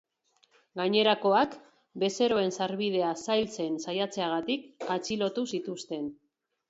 Gainerakoak, 0.79 1.57
bezeroen 2.03 2.55
sarbidea 2.57 3.11
zailtzen 3.25 3.77
saiatzeagatik 3.85 4.91
atxilotu 4.97 5.45
zituzten. 5.55 6.09